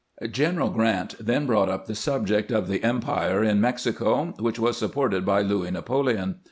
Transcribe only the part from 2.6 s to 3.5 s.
the empire